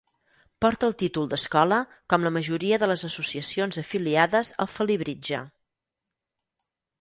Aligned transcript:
Porta 0.63 0.87
el 0.91 0.95
títol 1.01 1.27
d'escola 1.33 1.77
com 2.13 2.25
la 2.27 2.31
majoria 2.37 2.79
de 2.85 2.89
les 2.93 3.03
associacions 3.09 3.79
afiliades 3.83 4.51
al 4.67 4.71
Felibritge. 4.79 5.45